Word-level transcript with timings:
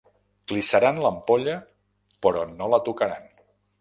Clissaran 0.51 1.01
l'ampolla 1.03 1.55
però 2.27 2.47
no 2.55 2.71
la 2.73 2.81
tocaran. 2.89 3.29